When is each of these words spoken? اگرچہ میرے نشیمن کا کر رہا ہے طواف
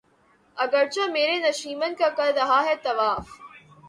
اگرچہ 0.57 1.07
میرے 1.11 1.37
نشیمن 1.39 1.93
کا 1.95 2.09
کر 2.09 2.31
رہا 2.35 2.63
ہے 2.65 2.73
طواف 2.83 3.29